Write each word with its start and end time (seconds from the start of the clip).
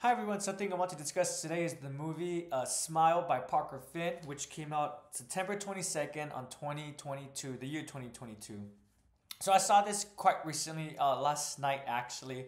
Hi 0.00 0.12
everyone, 0.12 0.40
something 0.40 0.70
I 0.70 0.76
want 0.76 0.90
to 0.90 0.96
discuss 0.96 1.40
today 1.40 1.64
is 1.64 1.72
the 1.72 1.88
movie 1.88 2.48
uh, 2.52 2.66
Smile 2.66 3.24
by 3.26 3.38
Parker 3.38 3.80
Finn, 3.80 4.12
which 4.26 4.50
came 4.50 4.70
out 4.70 5.04
September 5.12 5.56
22nd 5.56 6.36
on 6.36 6.50
2022, 6.50 7.56
the 7.58 7.66
year 7.66 7.80
2022. 7.80 8.60
So 9.40 9.52
I 9.52 9.56
saw 9.56 9.80
this 9.80 10.04
quite 10.14 10.44
recently, 10.44 10.98
uh, 10.98 11.18
last 11.18 11.58
night 11.58 11.80
actually. 11.86 12.44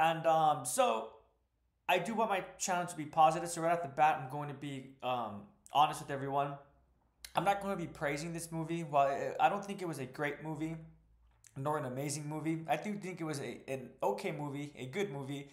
And 0.00 0.26
um, 0.26 0.64
so 0.64 1.10
I 1.88 1.98
do 1.98 2.12
want 2.12 2.28
my 2.28 2.44
channel 2.58 2.86
to 2.86 2.96
be 2.96 3.04
positive, 3.04 3.48
so 3.48 3.62
right 3.62 3.72
off 3.72 3.82
the 3.82 3.88
bat, 3.88 4.20
I'm 4.20 4.28
going 4.28 4.48
to 4.48 4.54
be 4.54 4.96
um, 5.04 5.42
honest 5.72 6.00
with 6.00 6.10
everyone. 6.10 6.54
I'm 7.36 7.44
not 7.44 7.62
going 7.62 7.72
to 7.72 7.80
be 7.80 7.88
praising 7.88 8.32
this 8.32 8.50
movie. 8.50 8.82
Well, 8.82 9.16
I 9.38 9.48
don't 9.48 9.64
think 9.64 9.80
it 9.80 9.86
was 9.86 10.00
a 10.00 10.06
great 10.06 10.42
movie, 10.42 10.74
nor 11.56 11.78
an 11.78 11.84
amazing 11.84 12.28
movie. 12.28 12.64
I 12.68 12.74
do 12.74 12.94
think 12.94 13.20
it 13.20 13.24
was 13.24 13.38
a, 13.38 13.60
an 13.68 13.90
okay 14.02 14.32
movie, 14.32 14.72
a 14.76 14.86
good 14.86 15.12
movie, 15.12 15.50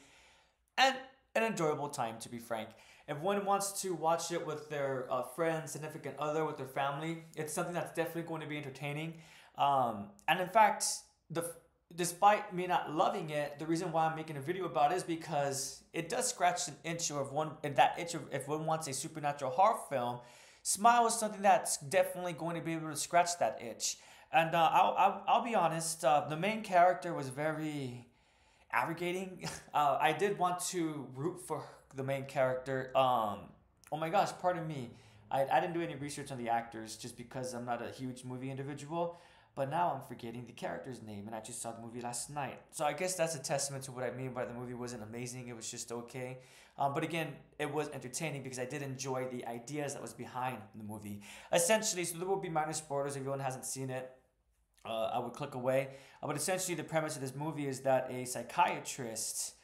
and 0.80 0.96
an 1.38 1.44
enjoyable 1.44 1.90
time, 1.90 2.18
to 2.20 2.30
be 2.30 2.40
frank. 2.40 2.70
If 3.08 3.20
one 3.20 3.46
wants 3.46 3.82
to 3.82 3.94
watch 3.94 4.32
it 4.32 4.46
with 4.46 4.70
their 4.70 5.08
uh, 5.10 5.24
friends, 5.24 5.72
significant 5.72 6.16
other, 6.20 6.44
with 6.46 6.58
their 6.58 6.68
family, 6.68 7.24
it's 7.36 7.54
something 7.54 7.74
that's 7.74 7.96
definitely 7.96 8.24
going 8.24 8.42
to 8.42 8.48
be 8.48 8.58
entertaining. 8.58 9.14
Um, 9.58 10.08
and 10.28 10.40
in 10.40 10.50
fact, 10.50 10.86
the 11.30 11.46
despite 11.96 12.54
me 12.54 12.68
not 12.68 12.94
loving 12.94 13.30
it, 13.30 13.60
the 13.60 13.66
reason 13.66 13.94
why 13.94 14.08
I'm 14.08 14.16
making 14.16 14.36
a 14.36 14.42
video 14.42 14.66
about 14.66 14.92
it 14.92 14.96
is 14.96 15.04
because 15.04 15.84
it 15.94 16.10
does 16.10 16.28
scratch 16.28 16.68
an 16.68 16.76
itch 16.84 17.12
of 17.12 17.32
one, 17.32 17.52
that 17.64 17.98
itch 17.98 18.14
of 18.14 18.24
if 18.34 18.46
one 18.46 18.66
wants 18.66 18.90
a 18.90 18.94
supernatural 18.94 19.52
horror 19.52 19.78
film 19.90 20.20
Smile 20.68 21.08
is 21.08 21.14
something 21.14 21.42
that's 21.42 21.78
definitely 21.78 22.34
going 22.34 22.58
to 22.58 22.62
be 22.62 22.74
able 22.74 22.90
to 22.90 22.96
scratch 22.98 23.40
that 23.40 23.62
itch. 23.62 23.96
And 24.34 24.54
uh, 24.54 24.70
I'll, 24.74 24.96
I'll, 24.98 25.24
I'll, 25.26 25.42
be 25.42 25.56
honest, 25.56 26.04
uh, 26.04 26.26
the 26.28 26.36
main 26.36 26.62
character 26.62 27.14
was 27.14 27.30
very 27.30 28.06
abrogating. 28.72 29.48
Uh, 29.74 29.96
I 30.02 30.12
did 30.12 30.40
want 30.40 30.60
to 30.70 31.06
root 31.14 31.40
for 31.46 31.64
the 31.96 32.04
main 32.04 32.26
character. 32.26 32.92
Um, 32.96 33.42
oh 33.92 33.98
my 33.98 34.10
gosh, 34.10 34.32
pardon 34.42 34.68
me. 34.68 34.90
I, 35.30 35.46
I 35.46 35.60
didn't 35.60 35.76
do 35.76 35.82
any 35.82 35.94
research 35.94 36.32
on 36.32 36.40
the 36.40 36.50
actors 36.50 36.96
just 36.96 37.16
because 37.16 37.54
I'm 37.54 37.64
not 37.64 37.80
a 37.86 37.92
huge 37.92 38.24
movie 38.24 38.50
individual. 38.50 39.20
But 39.58 39.72
now 39.72 39.92
I'm 39.94 40.08
forgetting 40.08 40.46
the 40.46 40.54
character's 40.54 41.02
name, 41.02 41.26
and 41.26 41.36
I 41.36 41.42
just 41.42 41.64
saw 41.64 41.72
the 41.72 41.82
movie 41.82 42.00
last 42.00 42.30
night. 42.30 42.60
So 42.72 42.86
I 42.86 42.94
guess 42.94 43.16
that's 43.16 43.34
a 43.34 43.40
testament 43.40 43.84
to 43.86 43.92
what 43.92 44.04
I 44.04 44.12
mean 44.12 44.32
by 44.32 44.46
the 44.46 44.54
movie 44.54 44.76
wasn't 44.76 45.02
amazing. 45.02 45.48
It 45.48 45.56
was 45.56 45.70
just 45.70 45.92
okay. 45.92 46.38
Um, 46.78 46.94
but 46.94 47.04
again, 47.04 47.34
it 47.58 47.74
was 47.74 47.90
entertaining 47.90 48.44
because 48.44 48.60
I 48.60 48.66
did 48.66 48.84
enjoy 48.84 49.26
the 49.32 49.46
ideas 49.48 49.94
that 49.94 50.02
was 50.02 50.14
behind 50.14 50.60
the 50.76 50.84
movie. 50.84 51.22
Essentially, 51.52 52.06
so 52.06 52.20
there 52.20 52.28
will 52.28 52.40
be 52.40 52.50
minor 52.50 52.74
spoilers 52.74 53.16
if 53.16 53.22
anyone 53.22 53.40
hasn't 53.40 53.66
seen 53.66 53.90
it. 53.90 54.12
Uh, 54.88 55.12
I 55.14 55.20
would 55.20 55.34
click 55.34 55.56
away. 55.56 55.90
Uh, 56.24 56.28
but 56.28 56.38
essentially, 56.38 56.76
the 56.76 56.84
premise 56.84 57.16
of 57.16 57.22
this 57.22 57.36
movie 57.36 57.68
is 57.68 57.82
that 57.82 58.10
a 58.10 58.26
psychiatrist 58.26 59.56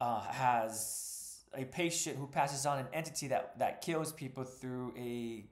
uh, 0.00 0.20
has 0.20 1.44
a 1.56 1.64
patient 1.64 2.16
who 2.18 2.26
passes 2.26 2.66
on 2.66 2.78
an 2.78 2.86
entity 2.92 3.28
that, 3.28 3.58
that 3.58 3.80
kills 3.80 4.12
people 4.12 4.44
through 4.44 4.92
a 4.98 5.44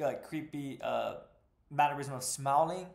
like 0.00 0.24
creepy 0.24 0.78
uh, 0.82 1.14
mannerism 1.70 2.14
of 2.14 2.22
smiling 2.22 2.86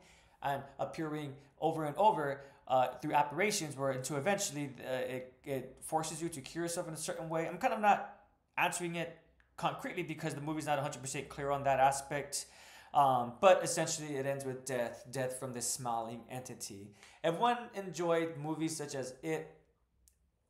and 0.42 0.62
appearing 0.80 1.34
over 1.62 1.86
and 1.86 1.96
over 1.98 2.42
uh, 2.68 2.88
through 3.02 3.14
apparitions 3.14 3.78
where 3.78 3.92
until 3.92 4.18
eventually 4.18 4.72
uh, 4.86 4.94
it, 4.94 5.34
it 5.44 5.78
forces 5.82 6.22
you 6.22 6.30
to 6.30 6.42
cure 6.42 6.66
yourself 6.66 6.88
in 6.88 6.94
a 6.94 6.98
certain 6.98 7.30
way. 7.30 7.48
I'm 7.48 7.58
kind 7.58 7.74
of 7.74 7.80
not 7.80 8.18
answering 8.58 8.96
it 8.96 9.18
concretely 9.58 10.04
because 10.04 10.34
the 10.36 10.42
movie's 10.42 10.66
not 10.66 10.80
100% 10.80 11.30
clear 11.30 11.52
on 11.52 11.64
that 11.64 11.80
aspect. 11.80 12.46
Um, 12.94 13.34
but 13.42 13.64
essentially, 13.64 14.16
it 14.18 14.26
ends 14.26 14.46
with 14.46 14.66
death 14.66 15.06
death 15.12 15.40
from 15.40 15.52
this 15.54 15.68
smiling 15.68 16.22
entity. 16.30 16.92
Everyone 17.24 17.58
enjoyed 17.74 18.38
movies 18.38 18.78
such 18.78 18.94
as 18.94 19.16
It, 19.24 19.50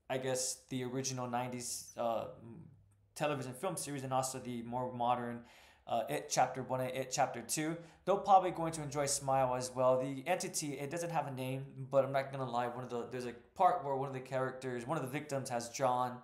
I 0.09 0.17
guess 0.17 0.58
the 0.69 0.83
original 0.83 1.27
90s 1.27 1.97
uh, 1.97 2.25
television 3.16 3.53
film 3.53 3.77
series, 3.77 4.03
and 4.03 4.13
also 4.13 4.39
the 4.39 4.61
more 4.63 4.91
modern 4.94 5.41
uh, 5.88 6.03
It 6.09 6.30
Chapter 6.30 6.63
1 6.63 6.81
and 6.81 6.89
It 6.91 7.11
Chapter 7.13 7.41
2. 7.41 7.78
They're 8.06 8.16
probably 8.16 8.51
going 8.51 8.73
to 8.73 8.84
enjoy 8.84 9.06
Smile 9.06 9.56
as 9.56 9.72
well. 9.73 10.01
The 10.01 10.23
entity, 10.28 10.73
it 10.73 10.91
doesn't 10.91 11.12
have 11.12 11.28
a 11.28 11.31
name, 11.31 11.66
but 11.90 12.03
I'm 12.03 12.12
not 12.12 12.34
going 12.34 12.46
to 12.46 12.51
lie. 12.51 12.67
One 12.67 12.84
of 12.84 12.90
the 12.90 13.07
There's 13.09 13.25
a 13.25 13.34
part 13.56 13.85
where 13.85 13.96
one 13.96 14.09
of 14.09 14.13
the 14.13 14.19
characters, 14.19 14.85
one 14.85 14.97
of 14.97 15.03
the 15.03 15.09
victims 15.09 15.50
has 15.50 15.69
John, 15.69 16.17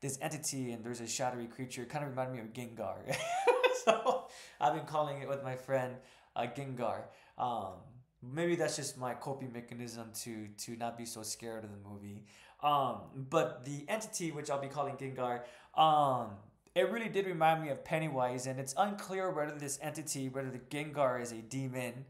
this 0.00 0.20
entity, 0.22 0.70
and 0.70 0.84
there's 0.84 1.00
a 1.00 1.08
shadowy 1.08 1.46
creature. 1.46 1.82
It 1.82 1.88
kind 1.88 2.04
of 2.04 2.10
reminded 2.10 2.36
me 2.36 2.40
of 2.42 2.52
Gengar. 2.52 3.16
so 3.84 4.26
I've 4.60 4.74
been 4.74 4.86
calling 4.86 5.20
it 5.22 5.28
with 5.28 5.42
my 5.42 5.56
friend 5.56 5.96
uh, 6.36 6.46
Gengar. 6.46 7.02
Um, 7.36 7.74
maybe 8.22 8.56
that's 8.56 8.76
just 8.76 8.98
my 8.98 9.14
coping 9.14 9.52
mechanism 9.52 10.10
to 10.22 10.48
to 10.64 10.76
not 10.76 10.96
be 10.96 11.04
so 11.04 11.22
scared 11.22 11.64
of 11.64 11.70
the 11.70 11.88
movie. 11.88 12.24
Um, 12.62 13.02
but 13.14 13.64
the 13.64 13.84
entity, 13.88 14.32
which 14.32 14.50
I'll 14.50 14.60
be 14.60 14.68
calling 14.68 14.96
Gengar, 14.96 15.42
um, 15.80 16.30
it 16.74 16.90
really 16.90 17.08
did 17.08 17.26
remind 17.26 17.62
me 17.62 17.68
of 17.68 17.84
Pennywise, 17.84 18.46
and 18.46 18.58
it's 18.58 18.74
unclear 18.76 19.30
whether 19.30 19.56
this 19.56 19.78
entity, 19.80 20.28
whether 20.28 20.50
the 20.50 20.58
Gengar 20.58 21.22
is 21.22 21.32
a 21.32 21.36
demon, 21.36 22.04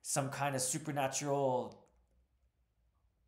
some 0.00 0.30
kind 0.30 0.54
of 0.54 0.62
supernatural, 0.62 1.78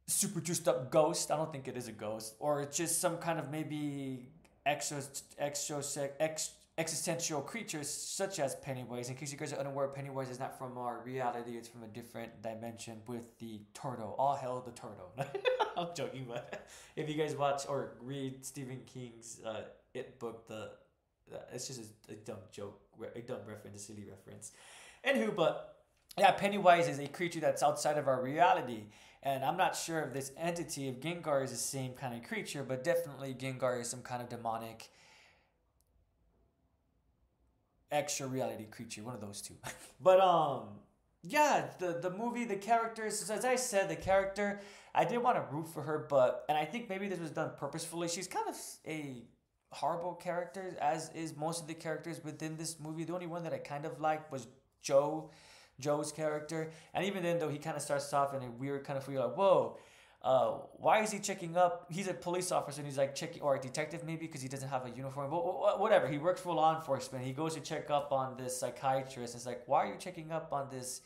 super 0.06 0.40
juiced 0.40 0.68
up 0.68 0.90
ghost. 0.90 1.30
I 1.30 1.36
don't 1.36 1.52
think 1.52 1.68
it 1.68 1.76
is 1.76 1.88
a 1.88 1.92
ghost, 1.92 2.34
or 2.38 2.62
it's 2.62 2.76
just 2.76 3.00
some 3.00 3.18
kind 3.18 3.38
of 3.38 3.50
maybe 3.50 4.28
exo, 4.66 5.22
exo, 5.40 6.10
ex, 6.18 6.52
existential 6.76 7.40
creatures 7.40 7.88
such 7.88 8.40
as 8.40 8.56
Pennywise. 8.56 9.08
In 9.08 9.16
case 9.16 9.30
you 9.30 9.38
guys 9.38 9.52
are 9.52 9.60
unaware, 9.60 9.88
Pennywise 9.88 10.30
is 10.30 10.40
not 10.40 10.58
from 10.58 10.76
our 10.76 11.00
reality; 11.04 11.52
it's 11.52 11.68
from 11.68 11.82
a 11.82 11.88
different 11.88 12.42
dimension 12.42 13.00
with 13.06 13.38
the 13.38 13.60
turtle. 13.74 14.14
All 14.18 14.34
hell 14.34 14.62
the 14.64 14.72
turtle. 14.72 15.12
I'm 15.76 15.88
joking, 15.96 16.26
but 16.28 16.66
if 16.96 17.08
you 17.08 17.14
guys 17.14 17.36
watch 17.36 17.62
or 17.68 17.96
read 18.00 18.44
Stephen 18.44 18.80
King's 18.86 19.40
uh, 19.44 19.62
it 19.94 20.18
book 20.18 20.46
the, 20.48 20.70
the 21.30 21.40
it's 21.52 21.68
just 21.68 21.80
a, 22.08 22.12
a, 22.12 22.16
dumb 22.16 22.38
joke 22.52 22.80
a 23.14 23.20
dumb 23.20 23.38
reference 23.46 23.76
a 23.76 23.80
silly 23.80 24.04
reference 24.08 24.52
anywho 25.06 25.34
but 25.34 25.76
yeah 26.18 26.32
pennywise 26.32 26.88
is 26.88 26.98
a 26.98 27.06
creature 27.06 27.40
that's 27.40 27.62
outside 27.62 27.96
of 27.96 28.08
our 28.08 28.22
reality 28.22 28.84
and 29.22 29.44
i'm 29.44 29.56
not 29.56 29.74
sure 29.74 30.02
if 30.02 30.12
this 30.12 30.32
entity 30.36 30.88
of 30.88 31.00
gengar 31.00 31.42
is 31.42 31.50
the 31.50 31.56
same 31.56 31.92
kind 31.92 32.14
of 32.14 32.28
creature 32.28 32.62
but 32.62 32.84
definitely 32.84 33.34
gengar 33.34 33.80
is 33.80 33.88
some 33.88 34.02
kind 34.02 34.20
of 34.20 34.28
demonic 34.28 34.90
extra 37.94 38.26
reality 38.26 38.64
creature 38.64 39.02
one 39.02 39.14
of 39.14 39.20
those 39.20 39.40
two 39.40 39.54
but 40.02 40.20
um 40.20 40.64
yeah 41.22 41.66
the 41.78 41.98
the 42.02 42.10
movie 42.10 42.44
the 42.44 42.56
characters 42.56 43.30
as 43.30 43.44
i 43.44 43.56
said 43.56 43.88
the 43.88 43.96
character 43.96 44.60
i 44.94 45.04
did 45.04 45.18
want 45.18 45.36
to 45.36 45.54
root 45.54 45.66
for 45.68 45.82
her 45.82 46.06
but 46.10 46.44
and 46.48 46.58
i 46.58 46.64
think 46.64 46.88
maybe 46.88 47.08
this 47.08 47.20
was 47.20 47.30
done 47.30 47.50
purposefully 47.56 48.08
she's 48.08 48.26
kind 48.26 48.48
of 48.48 48.56
a 48.86 49.22
horrible 49.74 50.14
characters, 50.14 50.74
as 50.80 51.10
is 51.14 51.36
most 51.36 51.60
of 51.60 51.66
the 51.66 51.74
characters 51.74 52.22
within 52.24 52.56
this 52.56 52.78
movie. 52.80 53.04
The 53.04 53.12
only 53.12 53.26
one 53.26 53.42
that 53.42 53.52
I 53.52 53.58
kind 53.58 53.84
of 53.84 54.00
liked 54.00 54.30
was 54.30 54.46
Joe, 54.82 55.30
Joe's 55.80 56.12
character. 56.12 56.70
And 56.94 57.04
even 57.04 57.22
then, 57.22 57.38
though, 57.38 57.48
he 57.48 57.58
kind 57.58 57.76
of 57.76 57.82
starts 57.82 58.12
off 58.12 58.34
in 58.34 58.42
a 58.42 58.50
weird 58.50 58.84
kind 58.84 58.96
of 58.96 59.04
feel 59.04 59.26
like, 59.26 59.36
whoa, 59.36 59.76
uh, 60.24 60.52
why 60.78 61.02
is 61.02 61.12
he 61.12 61.18
checking 61.18 61.56
up? 61.56 61.86
He's 61.90 62.08
a 62.08 62.14
police 62.14 62.50
officer 62.50 62.80
and 62.80 62.88
he's 62.88 62.96
like 62.96 63.14
checking, 63.14 63.42
or 63.42 63.56
a 63.56 63.60
detective 63.60 64.04
maybe, 64.04 64.26
because 64.26 64.40
he 64.40 64.48
doesn't 64.48 64.70
have 64.70 64.86
a 64.86 64.90
uniform. 64.90 65.30
But 65.30 65.78
whatever, 65.78 66.08
he 66.08 66.16
works 66.16 66.40
for 66.40 66.54
law 66.54 66.74
enforcement. 66.74 67.24
He 67.24 67.32
goes 67.32 67.54
to 67.54 67.60
check 67.60 67.90
up 67.90 68.10
on 68.10 68.38
this 68.38 68.56
psychiatrist. 68.56 69.34
It's 69.34 69.44
like, 69.44 69.62
why 69.66 69.84
are 69.84 69.92
you 69.92 69.98
checking 69.98 70.32
up 70.32 70.52
on 70.52 70.68
this? 70.70 71.02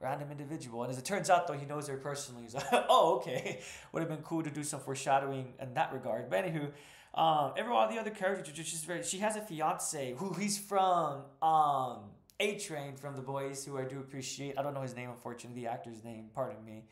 random 0.00 0.32
individual. 0.32 0.82
And 0.82 0.90
as 0.90 0.98
it 0.98 1.04
turns 1.04 1.30
out, 1.30 1.46
though, 1.46 1.52
he 1.52 1.64
knows 1.64 1.86
her 1.86 1.96
personally. 1.96 2.42
He's 2.42 2.54
like, 2.54 2.66
oh, 2.72 3.18
okay. 3.18 3.60
Would 3.92 4.00
have 4.00 4.08
been 4.08 4.22
cool 4.22 4.42
to 4.42 4.50
do 4.50 4.64
some 4.64 4.80
foreshadowing 4.80 5.54
in 5.60 5.74
that 5.74 5.92
regard. 5.92 6.28
But 6.28 6.44
anywho, 6.44 6.72
um, 7.14 7.52
every 7.56 7.72
all 7.72 7.88
the 7.88 8.00
other 8.00 8.10
characters 8.10 8.54
she's 8.56 8.82
very. 8.82 9.04
She 9.04 9.18
has 9.18 9.36
a 9.36 9.40
fiance 9.40 10.14
who 10.16 10.32
he's 10.34 10.58
from 10.58 11.22
um 11.40 11.98
A 12.40 12.58
Train 12.58 12.96
from 12.96 13.14
The 13.14 13.22
Boys, 13.22 13.64
who 13.64 13.78
I 13.78 13.84
do 13.84 14.00
appreciate. 14.00 14.58
I 14.58 14.62
don't 14.62 14.74
know 14.74 14.82
his 14.82 14.96
name, 14.96 15.10
unfortunately, 15.10 15.62
the 15.62 15.70
actor's 15.70 16.02
name. 16.02 16.30
Pardon 16.34 16.64
me. 16.64 16.84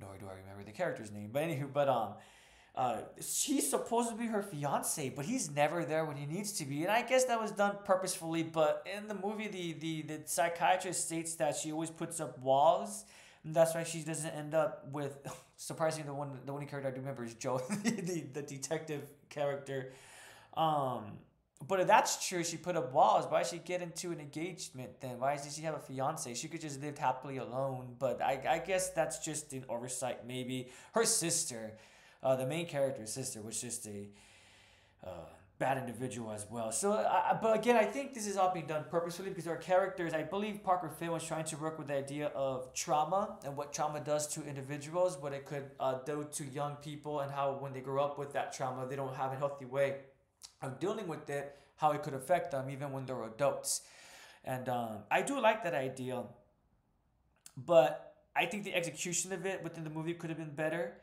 Nor 0.00 0.16
do 0.18 0.26
I 0.28 0.34
remember 0.34 0.64
the 0.64 0.72
character's 0.72 1.10
name. 1.10 1.30
But 1.32 1.42
anywho, 1.44 1.72
but 1.72 1.88
um. 1.88 2.14
Uh, 2.74 3.00
she's 3.22 3.70
supposed 3.70 4.10
to 4.10 4.14
be 4.14 4.26
her 4.26 4.42
fiance, 4.42 5.08
but 5.08 5.24
he's 5.24 5.50
never 5.50 5.82
there 5.84 6.04
when 6.04 6.16
he 6.16 6.26
needs 6.26 6.52
to 6.52 6.66
be, 6.66 6.82
and 6.82 6.92
I 6.92 7.00
guess 7.00 7.24
that 7.24 7.40
was 7.40 7.50
done 7.50 7.76
purposefully. 7.84 8.42
But 8.42 8.86
in 8.94 9.08
the 9.08 9.14
movie, 9.14 9.48
the 9.48 9.72
the 9.72 10.02
the 10.02 10.20
psychiatrist 10.26 11.06
states 11.06 11.36
that 11.36 11.56
she 11.56 11.72
always 11.72 11.90
puts 11.90 12.20
up 12.20 12.38
walls 12.38 13.06
And 13.44 13.54
that's 13.54 13.74
why 13.74 13.84
she 13.84 14.02
doesn't 14.02 14.30
end 14.30 14.54
up 14.54 14.88
with 14.92 15.18
surprisingly 15.56 16.08
the 16.08 16.14
one 16.14 16.38
the 16.44 16.52
only 16.52 16.66
character 16.66 16.88
I 16.90 16.92
do 16.92 17.00
remember 17.00 17.24
is 17.24 17.34
Joe, 17.34 17.58
the, 17.84 18.24
the 18.32 18.42
detective 18.42 19.04
character. 19.30 19.92
Um, 20.54 21.18
but 21.66 21.80
if 21.80 21.86
that's 21.86 22.26
true, 22.28 22.44
she 22.44 22.56
put 22.56 22.76
up 22.76 22.92
walls. 22.92 23.26
Why 23.28 23.42
did 23.42 23.50
she 23.50 23.58
get 23.58 23.80
into 23.80 24.12
an 24.12 24.20
engagement 24.20 25.00
then? 25.00 25.18
Why 25.18 25.36
does 25.36 25.56
she 25.56 25.62
have 25.62 25.74
a 25.74 25.78
fiance? 25.78 26.34
She 26.34 26.48
could 26.48 26.60
just 26.60 26.80
live 26.82 26.98
happily 26.98 27.38
alone. 27.38 27.96
But 27.98 28.20
I, 28.20 28.40
I 28.48 28.58
guess 28.58 28.90
that's 28.90 29.18
just 29.20 29.52
an 29.52 29.64
oversight. 29.68 30.26
Maybe 30.26 30.68
her 30.92 31.04
sister, 31.04 31.72
uh, 32.22 32.36
the 32.36 32.46
main 32.46 32.66
character's 32.66 33.12
sister, 33.12 33.40
was 33.40 33.58
just 33.60 33.86
a 33.86 34.08
uh, 35.02 35.10
bad 35.58 35.78
individual 35.78 36.30
as 36.30 36.46
well. 36.50 36.70
So, 36.72 36.92
uh, 36.92 37.38
but 37.40 37.56
again, 37.56 37.76
I 37.76 37.86
think 37.86 38.12
this 38.12 38.26
is 38.26 38.36
all 38.36 38.52
being 38.52 38.66
done 38.66 38.84
purposefully 38.90 39.30
because 39.30 39.48
our 39.48 39.56
characters, 39.56 40.12
I 40.12 40.24
believe 40.24 40.62
Parker 40.62 40.90
Finn 40.90 41.10
was 41.10 41.24
trying 41.24 41.46
to 41.46 41.56
work 41.56 41.78
with 41.78 41.88
the 41.88 41.96
idea 41.96 42.26
of 42.28 42.74
trauma 42.74 43.38
and 43.44 43.56
what 43.56 43.72
trauma 43.72 44.00
does 44.00 44.28
to 44.34 44.44
individuals, 44.46 45.16
what 45.18 45.32
it 45.32 45.46
could 45.46 45.70
uh, 45.80 46.00
do 46.04 46.28
to 46.32 46.44
young 46.44 46.76
people, 46.76 47.20
and 47.20 47.32
how 47.32 47.56
when 47.58 47.72
they 47.72 47.80
grow 47.80 48.04
up 48.04 48.18
with 48.18 48.34
that 48.34 48.52
trauma, 48.52 48.86
they 48.86 48.96
don't 48.96 49.16
have 49.16 49.32
a 49.32 49.36
healthy 49.36 49.64
way 49.64 49.96
of 50.62 50.78
dealing 50.80 51.08
with 51.08 51.28
it, 51.30 51.56
how 51.76 51.92
it 51.92 52.02
could 52.02 52.14
affect 52.14 52.50
them 52.50 52.70
even 52.70 52.92
when 52.92 53.06
they're 53.06 53.24
adults. 53.24 53.82
And 54.44 54.68
um, 54.68 54.98
I 55.10 55.22
do 55.22 55.40
like 55.40 55.64
that 55.64 55.74
idea, 55.74 56.22
but 57.56 58.14
I 58.34 58.46
think 58.46 58.64
the 58.64 58.74
execution 58.74 59.32
of 59.32 59.44
it 59.46 59.62
within 59.64 59.84
the 59.84 59.90
movie 59.90 60.14
could 60.14 60.30
have 60.30 60.38
been 60.38 60.54
better 60.54 60.94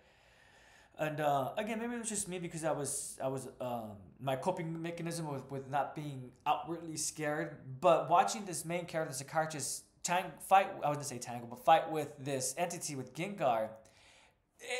and 0.98 1.20
uh, 1.20 1.52
again, 1.58 1.80
maybe 1.80 1.96
it 1.96 2.00
was 2.00 2.10
just 2.10 2.28
me 2.28 2.38
because 2.40 2.64
I 2.64 2.72
was 2.72 3.18
I 3.24 3.28
was 3.28 3.48
um, 3.60 3.94
my 4.20 4.36
coping 4.36 4.80
mechanism 4.82 5.28
was 5.28 5.42
with 5.50 5.70
not 5.70 5.96
being 5.96 6.32
outwardly 6.46 6.98
scared. 6.98 7.58
But 7.82 8.10
watching 8.10 8.46
this 8.46 8.64
main 8.64 8.86
character, 8.86 9.12
the 9.12 9.18
psychiatrist, 9.18 9.86
tang- 10.04 10.32
fight 10.48 10.68
I 10.84 10.90
wouldn't 10.90 11.06
say 11.06 11.18
tangle, 11.18 11.48
but 11.48 11.66
fight 11.66 11.92
with 11.92 12.10
this 12.20 12.54
entity 12.58 12.96
with 12.96 13.16
Gengar. 13.16 13.70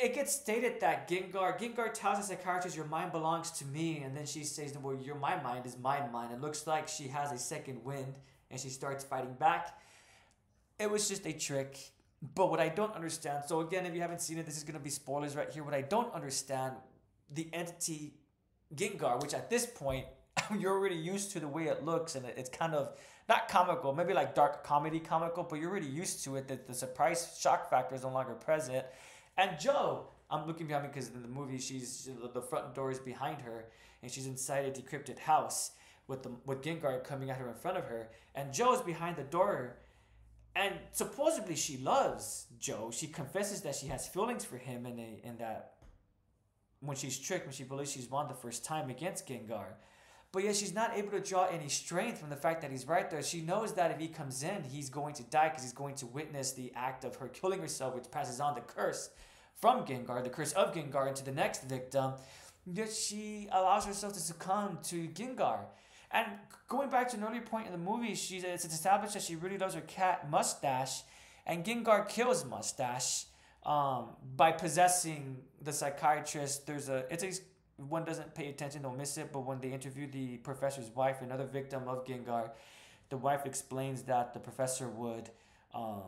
It 0.02 0.14
gets 0.14 0.34
stated 0.34 0.80
that 0.80 1.08
Gengar 1.08 1.58
Gengar 1.58 1.92
tells 1.92 2.18
us 2.18 2.28
the 2.28 2.36
characters, 2.36 2.74
"Your 2.74 2.86
mind 2.86 3.12
belongs 3.12 3.50
to 3.52 3.64
me," 3.66 4.02
and 4.02 4.16
then 4.16 4.26
she 4.26 4.44
says, 4.44 4.76
"Well, 4.78 4.96
your 4.96 5.16
my 5.16 5.40
mind 5.42 5.66
is 5.66 5.76
my 5.76 6.06
mind." 6.08 6.32
It 6.32 6.40
looks 6.40 6.66
like 6.66 6.88
she 6.88 7.08
has 7.08 7.32
a 7.32 7.38
second 7.38 7.84
wind, 7.84 8.18
and 8.50 8.58
she 8.58 8.70
starts 8.70 9.04
fighting 9.04 9.34
back. 9.34 9.78
It 10.78 10.90
was 10.90 11.08
just 11.08 11.26
a 11.26 11.32
trick 11.32 11.92
but 12.34 12.50
what 12.50 12.60
I 12.60 12.68
don't 12.68 12.94
understand, 12.94 13.44
so 13.46 13.60
again, 13.60 13.84
if 13.84 13.94
you 13.94 14.00
haven't 14.00 14.22
seen 14.22 14.38
it, 14.38 14.46
this 14.46 14.56
is 14.56 14.64
gonna 14.64 14.78
be 14.78 14.90
spoilers 14.90 15.36
right 15.36 15.50
here. 15.50 15.62
What 15.62 15.74
I 15.74 15.82
don't 15.82 16.12
understand, 16.14 16.74
the 17.30 17.48
entity 17.52 18.14
Gengar, 18.74 19.20
which 19.20 19.34
at 19.34 19.50
this 19.50 19.66
point 19.66 20.06
you're 20.58 20.72
already 20.72 20.96
used 20.96 21.32
to 21.32 21.40
the 21.40 21.48
way 21.48 21.64
it 21.64 21.84
looks, 21.84 22.14
and 22.14 22.24
it's 22.24 22.48
kind 22.48 22.74
of 22.74 22.96
not 23.28 23.48
comical, 23.48 23.92
maybe 23.92 24.14
like 24.14 24.34
dark 24.34 24.64
comedy 24.64 25.00
comical, 25.00 25.42
but 25.42 25.58
you're 25.58 25.70
already 25.70 25.86
used 25.86 26.24
to 26.24 26.36
it. 26.36 26.48
That 26.48 26.66
the 26.66 26.74
surprise 26.74 27.36
shock 27.38 27.68
factor 27.68 27.94
is 27.94 28.02
no 28.04 28.10
longer 28.10 28.34
present. 28.34 28.86
And 29.36 29.58
Joe, 29.58 30.06
I'm 30.30 30.46
looking 30.46 30.66
behind 30.66 30.84
me 30.84 30.90
because 30.92 31.10
in 31.10 31.22
the 31.22 31.28
movie, 31.28 31.58
she's 31.58 32.08
the 32.32 32.42
front 32.42 32.74
door 32.74 32.90
is 32.90 32.98
behind 32.98 33.42
her, 33.42 33.66
and 34.02 34.10
she's 34.10 34.26
inside 34.26 34.64
a 34.64 34.70
decrypted 34.70 35.18
house 35.18 35.72
with 36.06 36.22
the 36.22 36.30
with 36.46 36.62
Gengar 36.62 37.02
coming 37.04 37.30
at 37.30 37.38
her 37.38 37.48
in 37.48 37.54
front 37.54 37.78
of 37.78 37.84
her, 37.84 38.08
and 38.34 38.52
Joe 38.52 38.74
is 38.74 38.80
behind 38.80 39.16
the 39.16 39.24
door 39.24 39.78
and 40.56 40.74
supposedly 40.92 41.56
she 41.56 41.78
loves 41.78 42.46
Joe. 42.58 42.90
She 42.92 43.08
confesses 43.08 43.62
that 43.62 43.74
she 43.74 43.88
has 43.88 44.06
feelings 44.06 44.44
for 44.44 44.56
him 44.56 44.86
and 44.86 44.98
in 44.98 45.36
that 45.38 45.74
when 46.80 46.96
she's 46.96 47.18
tricked, 47.18 47.46
when 47.46 47.54
she 47.54 47.64
believes 47.64 47.90
she's 47.90 48.10
won 48.10 48.28
the 48.28 48.34
first 48.34 48.64
time 48.64 48.90
against 48.90 49.26
Gengar. 49.26 49.74
But 50.34 50.42
yet 50.42 50.56
she's 50.56 50.74
not 50.74 50.96
able 50.96 51.12
to 51.12 51.20
draw 51.20 51.46
any 51.46 51.68
strength 51.68 52.18
from 52.18 52.28
the 52.28 52.34
fact 52.34 52.60
that 52.62 52.72
he's 52.72 52.88
right 52.88 53.08
there. 53.08 53.22
She 53.22 53.40
knows 53.40 53.72
that 53.74 53.92
if 53.92 54.00
he 54.00 54.08
comes 54.08 54.42
in, 54.42 54.64
he's 54.64 54.90
going 54.90 55.14
to 55.14 55.22
die 55.22 55.48
because 55.48 55.62
he's 55.62 55.72
going 55.72 55.94
to 55.94 56.06
witness 56.06 56.50
the 56.50 56.72
act 56.74 57.04
of 57.04 57.14
her 57.16 57.28
killing 57.28 57.60
herself, 57.60 57.94
which 57.94 58.10
passes 58.10 58.40
on 58.40 58.56
the 58.56 58.60
curse 58.60 59.10
from 59.60 59.86
Gengar, 59.86 60.24
the 60.24 60.30
curse 60.30 60.50
of 60.54 60.74
Gengar, 60.74 61.06
into 61.06 61.24
the 61.24 61.30
next 61.30 61.62
victim. 61.62 62.14
Yet 62.66 62.92
she 62.92 63.48
allows 63.52 63.86
herself 63.86 64.14
to 64.14 64.18
succumb 64.18 64.80
to 64.88 65.06
Gengar. 65.06 65.66
And 66.10 66.26
going 66.66 66.90
back 66.90 67.08
to 67.10 67.16
an 67.16 67.22
earlier 67.22 67.42
point 67.42 67.66
in 67.66 67.72
the 67.72 67.78
movie, 67.78 68.16
she's 68.16 68.42
it's 68.42 68.64
established 68.64 69.14
that 69.14 69.22
she 69.22 69.36
really 69.36 69.58
loves 69.58 69.74
her 69.74 69.82
cat 69.82 70.28
Mustache, 70.28 71.04
and 71.46 71.64
Gengar 71.64 72.08
kills 72.08 72.44
Mustache 72.44 73.26
um, 73.64 74.08
by 74.36 74.50
possessing 74.50 75.36
the 75.62 75.72
psychiatrist. 75.72 76.66
There's 76.66 76.88
a 76.88 77.04
it's 77.08 77.22
a 77.22 77.32
one 77.76 78.04
doesn't 78.04 78.34
pay 78.34 78.48
attention, 78.48 78.82
don't 78.82 78.96
miss 78.96 79.16
it. 79.18 79.32
But 79.32 79.40
when 79.40 79.60
they 79.60 79.72
interview 79.72 80.06
the 80.10 80.38
professor's 80.38 80.90
wife, 80.94 81.22
another 81.22 81.44
victim 81.44 81.88
of 81.88 82.04
Gengar, 82.04 82.50
the 83.08 83.16
wife 83.16 83.46
explains 83.46 84.02
that 84.02 84.34
the 84.34 84.40
professor 84.40 84.88
would 84.88 85.30
um, 85.74 86.02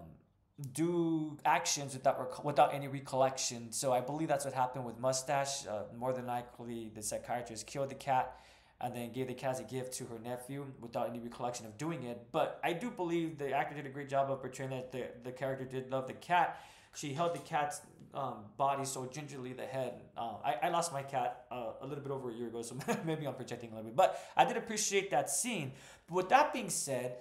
do 0.72 1.36
actions 1.44 1.94
without 1.94 2.44
without 2.44 2.72
any 2.72 2.88
recollection. 2.88 3.72
So 3.72 3.92
I 3.92 4.00
believe 4.00 4.28
that's 4.28 4.44
what 4.44 4.54
happened 4.54 4.84
with 4.84 4.98
Mustache. 4.98 5.66
Uh, 5.66 5.82
more 5.98 6.12
than 6.12 6.26
likely, 6.26 6.90
the 6.94 7.02
psychiatrist 7.02 7.66
killed 7.66 7.90
the 7.90 7.94
cat 7.96 8.40
and 8.80 8.94
then 8.94 9.12
gave 9.12 9.28
the 9.28 9.34
cat 9.34 9.52
as 9.52 9.60
a 9.60 9.64
gift 9.64 9.94
to 9.94 10.04
her 10.04 10.18
nephew 10.18 10.66
without 10.80 11.08
any 11.08 11.18
recollection 11.18 11.64
of 11.66 11.78
doing 11.78 12.02
it. 12.04 12.26
But 12.30 12.60
I 12.62 12.72
do 12.72 12.90
believe 12.90 13.38
the 13.38 13.52
actor 13.52 13.74
did 13.74 13.86
a 13.86 13.88
great 13.88 14.08
job 14.08 14.30
of 14.30 14.40
portraying 14.40 14.70
that 14.70 14.92
the, 14.92 15.06
the 15.22 15.32
character 15.32 15.64
did 15.64 15.90
love 15.90 16.06
the 16.06 16.12
cat. 16.12 16.60
She 16.94 17.14
held 17.14 17.34
the 17.34 17.40
cat's 17.40 17.80
um, 18.12 18.44
body 18.56 18.84
so 18.84 19.06
gingerly, 19.06 19.52
the 19.52 19.64
head. 19.64 20.02
Uh, 20.16 20.34
I, 20.44 20.54
I 20.64 20.68
lost 20.70 20.92
my 20.92 21.02
cat 21.02 21.44
uh, 21.50 21.72
a 21.80 21.86
little 21.86 22.02
bit 22.02 22.12
over 22.12 22.30
a 22.30 22.34
year 22.34 22.48
ago, 22.48 22.62
so 22.62 22.76
maybe 23.04 23.26
I'm 23.26 23.34
projecting 23.34 23.72
a 23.72 23.76
little 23.76 23.90
bit. 23.90 23.96
But 23.96 24.20
I 24.36 24.44
did 24.44 24.56
appreciate 24.56 25.10
that 25.10 25.30
scene. 25.30 25.72
But 26.08 26.14
with 26.14 26.28
that 26.30 26.52
being 26.52 26.70
said, 26.70 27.16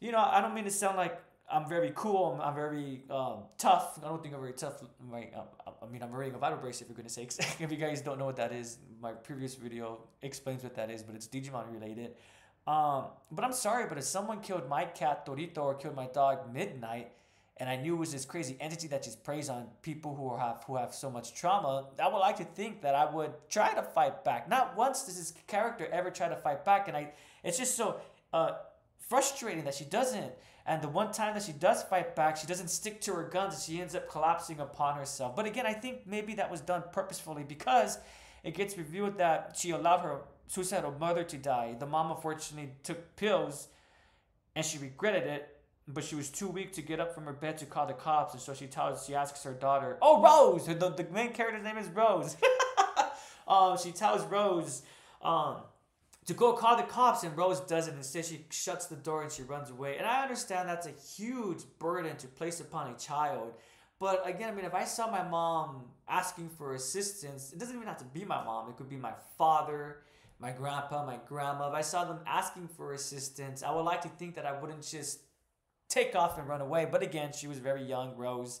you 0.00 0.12
know, 0.12 0.18
I 0.18 0.40
don't 0.40 0.54
mean 0.54 0.64
to 0.64 0.70
sound 0.70 0.96
like 0.96 1.18
I'm 1.50 1.68
very 1.68 1.92
cool. 1.94 2.34
I'm, 2.34 2.48
I'm 2.48 2.54
very 2.54 3.02
um, 3.10 3.44
tough. 3.56 3.98
I 4.04 4.08
don't 4.08 4.22
think 4.22 4.34
I'm 4.34 4.40
very 4.40 4.52
tough. 4.52 4.82
My, 5.10 5.28
uh, 5.34 5.70
I 5.82 5.86
mean, 5.86 6.02
I'm 6.02 6.12
wearing 6.12 6.34
a 6.34 6.38
vital 6.38 6.58
brace, 6.58 6.80
if 6.82 6.88
you're 6.88 7.02
to 7.02 7.08
say. 7.08 7.22
if 7.60 7.70
you 7.70 7.76
guys 7.76 8.02
don't 8.02 8.18
know 8.18 8.26
what 8.26 8.36
that 8.36 8.52
is, 8.52 8.78
my 9.00 9.12
previous 9.12 9.54
video 9.54 10.00
explains 10.22 10.62
what 10.62 10.74
that 10.76 10.90
is, 10.90 11.02
but 11.02 11.14
it's 11.14 11.26
Digimon 11.26 11.72
related. 11.72 12.16
Um, 12.66 13.06
but 13.30 13.44
I'm 13.44 13.54
sorry, 13.54 13.86
but 13.88 13.96
if 13.96 14.04
someone 14.04 14.40
killed 14.40 14.68
my 14.68 14.84
cat 14.84 15.24
Torito 15.24 15.58
or 15.58 15.74
killed 15.74 15.96
my 15.96 16.06
dog 16.06 16.52
Midnight, 16.52 17.12
and 17.56 17.68
I 17.68 17.76
knew 17.76 17.94
it 17.94 17.98
was 17.98 18.12
this 18.12 18.24
crazy 18.24 18.56
entity 18.60 18.86
that 18.88 19.02
just 19.02 19.24
preys 19.24 19.48
on 19.48 19.66
people 19.82 20.14
who 20.14 20.36
have 20.36 20.62
who 20.64 20.76
have 20.76 20.94
so 20.94 21.10
much 21.10 21.34
trauma, 21.34 21.86
I 22.00 22.08
would 22.08 22.18
like 22.18 22.36
to 22.36 22.44
think 22.44 22.82
that 22.82 22.94
I 22.94 23.10
would 23.10 23.32
try 23.48 23.74
to 23.74 23.82
fight 23.82 24.22
back. 24.22 24.48
Not 24.48 24.76
once 24.76 25.04
does 25.04 25.18
this 25.18 25.32
character 25.46 25.88
ever 25.90 26.10
try 26.10 26.28
to 26.28 26.36
fight 26.36 26.64
back, 26.64 26.88
and 26.88 26.96
I 26.96 27.12
it's 27.42 27.58
just 27.58 27.74
so 27.74 28.00
uh, 28.32 28.52
frustrating 29.08 29.64
that 29.64 29.74
she 29.74 29.84
doesn't. 29.84 30.32
And 30.68 30.82
the 30.82 30.88
one 30.88 31.12
time 31.12 31.32
that 31.32 31.42
she 31.42 31.52
does 31.52 31.82
fight 31.82 32.14
back, 32.14 32.36
she 32.36 32.46
doesn't 32.46 32.68
stick 32.68 33.00
to 33.00 33.14
her 33.14 33.24
guns 33.24 33.54
and 33.54 33.62
she 33.62 33.80
ends 33.80 33.94
up 33.94 34.06
collapsing 34.10 34.60
upon 34.60 34.98
herself. 34.98 35.34
But 35.34 35.46
again, 35.46 35.64
I 35.64 35.72
think 35.72 36.06
maybe 36.06 36.34
that 36.34 36.50
was 36.50 36.60
done 36.60 36.82
purposefully 36.92 37.42
because 37.42 37.98
it 38.44 38.54
gets 38.54 38.76
revealed 38.76 39.16
that 39.16 39.56
she 39.58 39.70
allowed 39.70 40.00
her 40.00 40.20
suicidal 40.46 40.94
mother 41.00 41.24
to 41.24 41.38
die. 41.38 41.74
The 41.78 41.86
mom 41.86 42.10
unfortunately 42.10 42.72
took 42.82 43.16
pills 43.16 43.68
and 44.54 44.64
she 44.64 44.76
regretted 44.76 45.26
it, 45.26 45.56
but 45.88 46.04
she 46.04 46.14
was 46.14 46.28
too 46.28 46.48
weak 46.48 46.72
to 46.74 46.82
get 46.82 47.00
up 47.00 47.14
from 47.14 47.24
her 47.24 47.32
bed 47.32 47.56
to 47.58 47.64
call 47.64 47.86
the 47.86 47.94
cops. 47.94 48.34
And 48.34 48.42
so 48.42 48.52
she 48.52 48.66
tells, 48.66 49.06
she 49.06 49.14
asks 49.14 49.42
her 49.44 49.54
daughter, 49.54 49.96
oh, 50.02 50.22
Rose! 50.22 50.66
The, 50.66 50.74
the 50.74 51.06
main 51.10 51.32
character's 51.32 51.64
name 51.64 51.78
is 51.78 51.88
Rose. 51.88 52.36
um, 53.48 53.78
she 53.78 53.90
tells 53.90 54.22
Rose, 54.26 54.82
um, 55.22 55.62
to 56.28 56.34
go 56.34 56.52
call 56.52 56.76
the 56.76 56.82
cops 56.82 57.22
and 57.22 57.34
Rose 57.34 57.58
doesn't. 57.60 57.96
Instead, 57.96 58.26
she 58.26 58.44
shuts 58.50 58.84
the 58.84 58.96
door 58.96 59.22
and 59.22 59.32
she 59.32 59.42
runs 59.42 59.70
away. 59.70 59.96
And 59.96 60.06
I 60.06 60.20
understand 60.20 60.68
that's 60.68 60.86
a 60.86 60.90
huge 61.16 61.62
burden 61.78 62.18
to 62.18 62.26
place 62.28 62.60
upon 62.60 62.92
a 62.92 62.98
child. 62.98 63.54
But 63.98 64.28
again, 64.28 64.50
I 64.50 64.52
mean, 64.52 64.66
if 64.66 64.74
I 64.74 64.84
saw 64.84 65.10
my 65.10 65.26
mom 65.26 65.86
asking 66.06 66.50
for 66.50 66.74
assistance, 66.74 67.54
it 67.54 67.58
doesn't 67.58 67.74
even 67.74 67.88
have 67.88 67.96
to 67.98 68.04
be 68.04 68.26
my 68.26 68.44
mom. 68.44 68.68
It 68.68 68.76
could 68.76 68.90
be 68.90 68.98
my 68.98 69.14
father, 69.38 70.02
my 70.38 70.50
grandpa, 70.50 71.06
my 71.06 71.18
grandma. 71.26 71.70
If 71.70 71.74
I 71.74 71.80
saw 71.80 72.04
them 72.04 72.20
asking 72.26 72.68
for 72.76 72.92
assistance, 72.92 73.62
I 73.62 73.74
would 73.74 73.86
like 73.86 74.02
to 74.02 74.10
think 74.10 74.34
that 74.34 74.44
I 74.44 74.60
wouldn't 74.60 74.82
just 74.86 75.20
take 75.88 76.14
off 76.14 76.38
and 76.38 76.46
run 76.46 76.60
away. 76.60 76.86
But 76.90 77.02
again, 77.02 77.32
she 77.32 77.46
was 77.48 77.56
very 77.56 77.82
young, 77.82 78.14
Rose. 78.18 78.60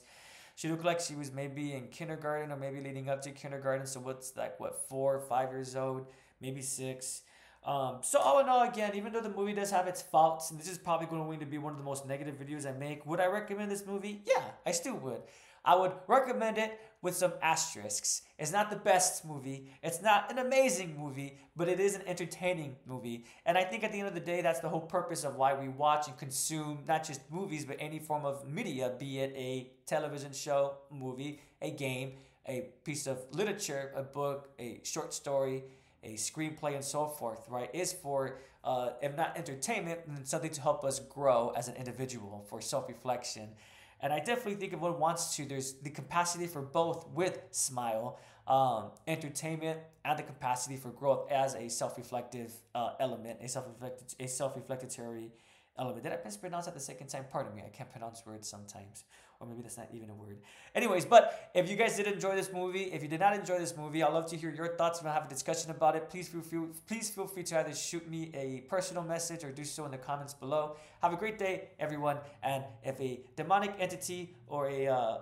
She 0.56 0.70
looked 0.70 0.86
like 0.86 1.00
she 1.00 1.14
was 1.14 1.32
maybe 1.32 1.74
in 1.74 1.88
kindergarten 1.88 2.50
or 2.50 2.56
maybe 2.56 2.80
leading 2.80 3.10
up 3.10 3.20
to 3.22 3.30
kindergarten. 3.30 3.86
So 3.86 4.00
what's 4.00 4.34
like, 4.38 4.58
what, 4.58 4.88
four, 4.88 5.20
five 5.20 5.50
years 5.50 5.76
old, 5.76 6.06
maybe 6.40 6.62
six. 6.62 7.24
Um, 7.68 7.98
so 8.00 8.18
all 8.18 8.40
in 8.40 8.48
all, 8.48 8.66
again, 8.66 8.92
even 8.94 9.12
though 9.12 9.20
the 9.20 9.28
movie 9.28 9.52
does 9.52 9.70
have 9.72 9.86
its 9.86 10.00
faults, 10.00 10.50
and 10.50 10.58
this 10.58 10.70
is 10.70 10.78
probably 10.78 11.06
going 11.06 11.38
to 11.38 11.44
be 11.44 11.58
one 11.58 11.72
of 11.72 11.78
the 11.78 11.84
most 11.84 12.08
negative 12.08 12.36
videos 12.36 12.66
I 12.66 12.72
make, 12.72 13.04
would 13.04 13.20
I 13.20 13.26
recommend 13.26 13.70
this 13.70 13.86
movie? 13.86 14.22
Yeah, 14.24 14.42
I 14.64 14.72
still 14.72 14.96
would. 14.96 15.20
I 15.66 15.76
would 15.76 15.92
recommend 16.06 16.56
it 16.56 16.80
with 17.02 17.14
some 17.14 17.34
asterisks. 17.42 18.22
It's 18.38 18.52
not 18.52 18.70
the 18.70 18.76
best 18.76 19.26
movie. 19.26 19.70
It's 19.82 20.00
not 20.00 20.32
an 20.32 20.38
amazing 20.38 20.96
movie, 20.98 21.36
but 21.56 21.68
it 21.68 21.78
is 21.78 21.94
an 21.94 22.02
entertaining 22.06 22.76
movie. 22.86 23.26
And 23.44 23.58
I 23.58 23.64
think 23.64 23.84
at 23.84 23.92
the 23.92 23.98
end 23.98 24.08
of 24.08 24.14
the 24.14 24.20
day, 24.20 24.40
that's 24.40 24.60
the 24.60 24.70
whole 24.70 24.80
purpose 24.80 25.24
of 25.24 25.36
why 25.36 25.52
we 25.52 25.68
watch 25.68 26.08
and 26.08 26.16
consume 26.16 26.84
not 26.88 27.04
just 27.04 27.20
movies, 27.30 27.66
but 27.66 27.76
any 27.80 27.98
form 27.98 28.24
of 28.24 28.48
media, 28.48 28.94
be 28.98 29.18
it 29.18 29.34
a 29.36 29.70
television 29.84 30.32
show, 30.32 30.78
movie, 30.90 31.42
a 31.60 31.70
game, 31.70 32.12
a 32.48 32.70
piece 32.82 33.06
of 33.06 33.18
literature, 33.32 33.92
a 33.94 34.02
book, 34.02 34.48
a 34.58 34.80
short 34.84 35.12
story, 35.12 35.64
a 36.02 36.14
screenplay 36.14 36.74
and 36.74 36.84
so 36.84 37.06
forth, 37.06 37.48
right, 37.48 37.70
is 37.74 37.92
for, 37.92 38.38
uh, 38.64 38.90
if 39.02 39.16
not 39.16 39.36
entertainment, 39.36 40.00
then 40.06 40.24
something 40.24 40.50
to 40.50 40.60
help 40.60 40.84
us 40.84 41.00
grow 41.00 41.52
as 41.56 41.68
an 41.68 41.74
individual 41.76 42.44
for 42.48 42.60
self 42.60 42.88
reflection. 42.88 43.48
And 44.00 44.12
I 44.12 44.20
definitely 44.20 44.54
think 44.54 44.72
if 44.72 44.80
one 44.80 44.98
wants 44.98 45.36
to, 45.36 45.44
there's 45.44 45.72
the 45.74 45.90
capacity 45.90 46.46
for 46.46 46.62
both 46.62 47.08
with 47.08 47.40
Smile, 47.50 48.18
um, 48.46 48.92
entertainment, 49.06 49.80
and 50.04 50.18
the 50.18 50.22
capacity 50.22 50.76
for 50.76 50.90
growth 50.90 51.30
as 51.30 51.54
a 51.54 51.68
self-reflective 51.68 52.52
uh, 52.74 52.92
element, 53.00 53.38
a 53.42 53.48
self-reflective, 53.48 54.14
a 54.20 54.28
self-reflectory 54.28 55.32
element. 55.78 56.02
Did 56.02 56.12
I 56.12 56.18
mispronounce 56.24 56.66
that 56.66 56.74
the 56.74 56.80
second 56.80 57.08
time? 57.08 57.26
Pardon 57.30 57.54
me, 57.54 57.62
I 57.66 57.70
can't 57.70 57.90
pronounce 57.90 58.24
words 58.24 58.48
sometimes. 58.48 59.04
Or 59.40 59.46
maybe 59.46 59.62
that's 59.62 59.76
not 59.76 59.88
even 59.92 60.10
a 60.10 60.14
word. 60.14 60.38
Anyways, 60.74 61.04
but 61.04 61.50
if 61.54 61.70
you 61.70 61.76
guys 61.76 61.96
did 61.96 62.06
enjoy 62.06 62.34
this 62.34 62.52
movie, 62.52 62.84
if 62.84 63.02
you 63.02 63.08
did 63.08 63.20
not 63.20 63.34
enjoy 63.34 63.58
this 63.58 63.76
movie, 63.76 64.02
I'd 64.02 64.12
love 64.12 64.26
to 64.30 64.36
hear 64.36 64.50
your 64.50 64.76
thoughts. 64.76 65.02
We'll 65.02 65.12
have 65.12 65.26
a 65.26 65.28
discussion 65.28 65.70
about 65.70 65.94
it. 65.94 66.08
Please 66.10 66.28
feel 66.28 66.40
free, 66.40 66.60
please 66.88 67.08
feel 67.10 67.26
free 67.26 67.44
to 67.44 67.58
either 67.60 67.74
shoot 67.74 68.08
me 68.10 68.32
a 68.34 68.62
personal 68.68 69.04
message 69.04 69.44
or 69.44 69.52
do 69.52 69.64
so 69.64 69.84
in 69.84 69.92
the 69.92 69.98
comments 69.98 70.34
below. 70.34 70.76
Have 71.02 71.12
a 71.12 71.16
great 71.16 71.38
day, 71.38 71.68
everyone. 71.78 72.18
And 72.42 72.64
if 72.82 73.00
a 73.00 73.20
demonic 73.36 73.74
entity 73.78 74.34
or 74.48 74.68
a 74.68 74.88
uh, 74.88 75.18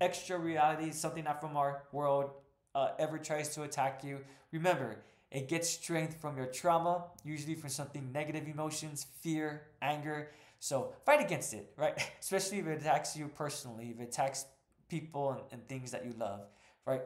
extra 0.00 0.38
reality, 0.38 0.90
something 0.90 1.24
not 1.24 1.40
from 1.40 1.56
our 1.56 1.84
world, 1.92 2.30
uh, 2.74 2.88
ever 2.98 3.18
tries 3.18 3.54
to 3.54 3.62
attack 3.62 4.04
you, 4.04 4.18
remember 4.52 4.96
it 5.30 5.48
gets 5.48 5.68
strength 5.68 6.20
from 6.20 6.36
your 6.36 6.46
trauma, 6.46 7.06
usually 7.24 7.56
from 7.56 7.68
something 7.70 8.12
negative 8.12 8.46
emotions, 8.46 9.06
fear, 9.20 9.62
anger. 9.82 10.28
So 10.64 10.94
fight 11.04 11.20
against 11.20 11.52
it, 11.52 11.74
right? 11.76 11.92
Especially 12.22 12.58
if 12.58 12.66
it 12.66 12.80
attacks 12.80 13.14
you 13.14 13.28
personally, 13.28 13.90
if 13.94 14.00
it 14.00 14.08
attacks 14.08 14.46
people 14.88 15.32
and, 15.32 15.40
and 15.52 15.68
things 15.68 15.90
that 15.90 16.06
you 16.06 16.14
love, 16.18 16.46
right? 16.86 17.02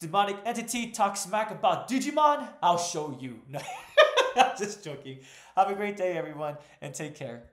Demonic 0.00 0.38
entity 0.46 0.90
talks 0.90 1.20
smack 1.20 1.50
about 1.50 1.90
Digimon, 1.90 2.48
I'll 2.62 2.78
show 2.78 3.14
you. 3.20 3.40
No, 3.50 3.60
I'm 4.36 4.56
just 4.56 4.82
joking. 4.82 5.18
Have 5.56 5.68
a 5.68 5.74
great 5.74 5.98
day, 5.98 6.16
everyone, 6.16 6.56
and 6.80 6.94
take 6.94 7.16
care. 7.16 7.50